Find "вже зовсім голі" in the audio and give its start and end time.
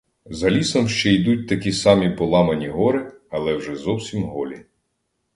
3.55-4.65